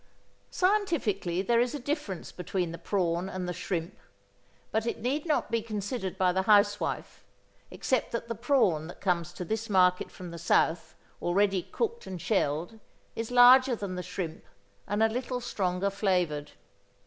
Scientifically 0.49 1.43
there 1.43 1.59
is 1.59 1.75
a 1.75 1.79
difference 1.79 2.31
between 2.31 2.71
the 2.71 2.79
prawn 2.79 3.29
and 3.29 3.47
the 3.47 3.53
shrimp; 3.53 3.99
but 4.71 4.87
it 4.87 4.97
need 4.99 5.27
not 5.27 5.51
be 5.51 5.61
considered 5.61 6.17
by 6.17 6.31
the 6.31 6.41
housewife, 6.41 7.23
except 7.69 8.11
that 8.11 8.27
the 8.27 8.33
prawn, 8.33 8.87
that 8.87 8.99
comes 8.99 9.31
to 9.31 9.45
this 9.45 9.69
market 9.69 10.09
from 10.09 10.31
the 10.31 10.39
South 10.39 10.95
already 11.21 11.61
cooked 11.61 12.07
and 12.07 12.19
shelled, 12.19 12.79
is 13.15 13.29
larger 13.29 13.75
than 13.75 13.93
the 13.93 14.01
shrimp, 14.01 14.43
and 14.87 15.03
a 15.03 15.07
little 15.07 15.39
stronger 15.39 15.91
flavored. 15.91 16.53